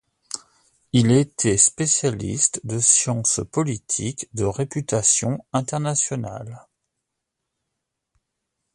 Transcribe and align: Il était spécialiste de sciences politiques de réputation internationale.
Il 0.93 1.11
était 1.11 1.57
spécialiste 1.57 2.65
de 2.65 2.79
sciences 2.79 3.39
politiques 3.51 4.27
de 4.33 4.45
réputation 4.45 5.45
internationale. 5.53 6.65